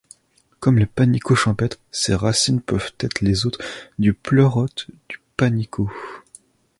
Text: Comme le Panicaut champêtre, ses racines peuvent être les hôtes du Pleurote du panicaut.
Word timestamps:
Comme 0.59 0.79
le 0.79 0.87
Panicaut 0.87 1.35
champêtre, 1.35 1.77
ses 1.91 2.15
racines 2.15 2.59
peuvent 2.59 2.91
être 3.01 3.21
les 3.21 3.45
hôtes 3.45 3.59
du 3.99 4.13
Pleurote 4.15 4.87
du 5.07 5.19
panicaut. 5.37 5.91